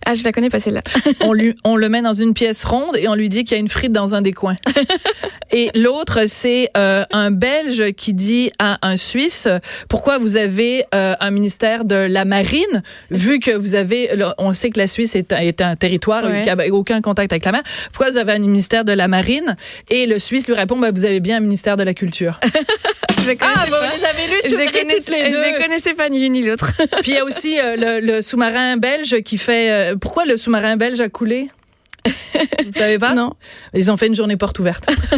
Ah, 0.06 0.16
je 0.16 0.24
la 0.24 0.32
connais 0.32 0.50
pas 0.50 0.60
celle-là. 0.60 0.82
on, 1.22 1.34
lui, 1.34 1.56
on 1.64 1.76
le 1.76 1.90
met 1.90 2.02
dans 2.02 2.14
une 2.14 2.34
pièce 2.34 2.64
ronde 2.64 2.98
et 2.98 3.08
on 3.08 3.16
lui 3.16 3.30
dit 3.30 3.44
qu'il 3.44 3.56
y 3.56 3.58
a 3.58 3.60
une 3.60 3.70
frite 3.70 3.92
dans 3.92 4.16
un 4.16 4.22
des 4.22 4.34
coins. 4.34 4.56
et 5.52 5.70
l'autre, 5.76 6.22
c'est 6.28 6.70
euh, 6.78 7.06
un 7.12 7.32
Belge 7.32 7.92
qui 7.94 8.14
dit 8.14 8.52
à 8.60 8.80
un 8.82 8.98
Suisse, 8.98 9.48
pourquoi 9.90 10.18
vous 10.18 10.38
avez 10.38 10.86
un 10.92 11.32
ministère 11.32 11.86
de 11.86 11.96
la 11.96 12.26
Marine, 12.26 12.84
vu 13.10 13.40
que 13.40 13.52
vous 13.52 13.76
avez, 13.76 14.10
on 14.38 14.54
sait 14.54 14.70
que 14.70 14.80
la 14.80 14.88
Suisse 14.88 15.16
est, 15.16 15.32
est 15.32 15.62
un 15.62 15.76
territoire 15.76 16.24
qui 16.24 16.50
n'a 16.50 16.56
aucun 16.72 17.02
contact 17.02 17.32
avec 17.32 17.46
la 17.46 17.52
mer, 17.52 17.64
pourquoi 17.92 18.12
vous 18.12 18.18
avez 18.18 18.34
un 18.34 18.40
ministère 18.40 18.86
de 18.86 18.92
la 18.92 19.08
Marine? 19.08 19.56
Et 19.90 20.06
le 20.06 20.20
Suisse 20.20 20.48
lui 20.48 20.54
répond, 20.54 20.78
bah, 20.78 20.92
vous 20.92 21.06
avez 21.06 21.20
bien 21.20 21.38
un 21.38 21.42
ministère 21.42 21.78
de 21.78 21.84
la 21.84 21.94
Culture. 21.94 22.40
ah, 23.40 23.66
vous 23.68 23.76
les 23.98 24.06
avez 24.06 24.28
lus 24.28 24.42
je 24.46 24.58
les, 24.58 24.66
connaissais, 24.68 25.12
les 25.12 25.30
deux. 25.30 25.38
je 25.38 25.52
les 25.52 25.64
connaissais 25.64 25.94
pas 25.94 26.10
ni 26.10 26.20
l'une 26.20 26.34
ni 26.34 26.44
l'autre. 26.44 26.72
Puis 27.02 27.12
il 27.12 27.16
y 27.16 27.18
a 27.18 27.24
aussi 27.24 27.60
euh, 27.60 27.76
le, 27.76 28.06
le 28.06 28.22
sous-marin 28.22 28.78
belge 28.78 29.22
qui 29.22 29.38
fait. 29.38 29.83
Euh, 29.84 29.96
pourquoi 29.98 30.26
le 30.26 30.38
sous-marin 30.38 30.78
belge 30.78 31.02
a 31.02 31.10
coulé? 31.10 31.50
Vous 32.06 32.72
savez 32.80 32.98
pas 32.98 33.14
Non. 33.14 33.34
Ils 33.74 33.92
ont 33.92 33.98
fait 33.98 34.08
une 34.08 34.16
journée 34.16 34.36
porte 34.36 34.60
ouverte. 34.60 34.86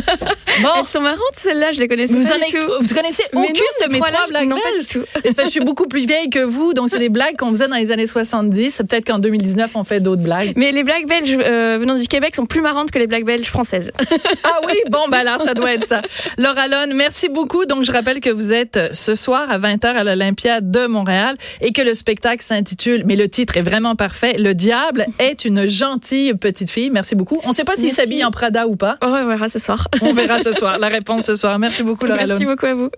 bon. 0.62 0.70
Elles 0.80 0.86
sont 0.86 1.02
marrantes 1.02 1.20
celles-là, 1.34 1.72
je 1.72 1.80
les 1.80 1.88
connaissais 1.88 2.14
vous 2.14 2.28
pas 2.28 2.38
du 2.38 2.52
tout. 2.52 2.72
Vous 2.82 2.96
connaissez 2.96 3.24
aucune 3.34 3.54
de 3.54 3.92
mes 3.92 4.00
trois 4.00 4.28
blagues 4.28 4.50
non, 4.50 4.58
pas 4.58 4.80
du 4.80 4.86
tout. 4.86 5.04
je 5.44 5.50
suis 5.50 5.60
beaucoup 5.62 5.88
plus 5.88 6.06
vieille 6.06 6.30
que 6.30 6.40
vous, 6.40 6.74
donc 6.74 6.90
c'est 6.90 7.00
des 7.00 7.10
blagues 7.10 7.36
qu'on 7.38 7.50
faisait 7.50 7.68
dans 7.68 7.76
les 7.76 7.92
années 7.92 8.08
70. 8.08 8.84
Peut-être 8.88 9.06
qu'en 9.06 9.20
2019 9.20 9.72
on 9.76 9.84
fait 9.84 10.00
d'autres 10.00 10.22
blagues. 10.22 10.54
Mais 10.56 10.72
les 10.72 10.84
blagues 10.84 11.08
belges 11.08 11.38
euh, 11.40 11.78
venant 11.80 11.98
du 11.98 12.08
Québec 12.08 12.36
sont 12.36 12.46
plus 12.46 12.62
marrantes 12.62 12.92
que 12.92 13.00
les 13.00 13.08
blagues 13.08 13.26
belges 13.26 13.48
françaises. 13.48 13.92
ah 14.44 14.60
oui, 14.68 14.76
bon 14.90 15.08
ben 15.10 15.24
là 15.24 15.38
ça 15.38 15.54
doit 15.54 15.74
être 15.74 15.86
ça. 15.86 16.02
Laura 16.38 16.68
Lone, 16.68 16.94
merci 16.94 17.30
beaucoup. 17.30 17.66
Donc 17.66 17.84
je 17.84 17.92
rappelle 17.92 18.20
que 18.20 18.30
vous 18.30 18.54
êtes 18.54 18.78
euh, 18.78 18.90
ce 18.92 19.16
soir 19.16 19.50
à 19.50 19.58
20h 19.58 19.88
à 19.88 20.04
l'Olympia 20.04 20.62
de 20.62 20.86
Montréal 20.86 21.36
et 21.62 21.72
que 21.72 21.82
le 21.82 21.96
spectacle 21.96 22.44
s'intitule, 22.44 23.04
mais 23.06 23.16
le 23.16 23.28
titre 23.28 23.58
est 23.58 23.64
vraiment 23.64 23.96
parfait, 23.96 24.36
Le 24.38 24.54
diable 24.54 25.06
est 25.20 25.46
une 25.46 25.68
gentille 25.68 26.34
petite 26.36 26.70
fille. 26.70 26.75
Merci 26.92 27.16
beaucoup. 27.16 27.40
On 27.44 27.50
ne 27.50 27.54
sait 27.54 27.64
pas 27.64 27.76
s'il 27.76 27.92
s'habille 27.92 28.24
en 28.24 28.32
Prada 28.32 28.68
ou 28.68 28.76
pas. 28.76 28.98
on 29.02 29.12
verra 29.28 29.50
ce 29.50 29.60
soir. 29.60 29.88
On 30.02 30.14
verra 30.14 30.40
ce 30.44 30.52
soir. 30.52 30.78
La 30.80 30.88
réponse 30.88 31.26
ce 31.26 31.36
soir. 31.36 31.58
Merci 31.60 31.84
beaucoup, 31.84 32.06
Laura 32.06 32.26
Merci 32.26 32.46
beaucoup 32.46 32.66
à 32.66 32.74
vous. 32.74 32.90